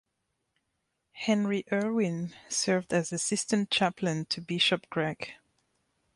[1.11, 5.33] Henry Irwin served as assistant chaplain to Bishop Gregg.